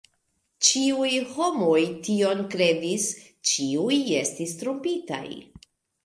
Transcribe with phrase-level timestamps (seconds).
[0.67, 3.05] Ĉiuj homoj tion kredis;
[3.49, 5.21] ĉiuj estis trompitaj.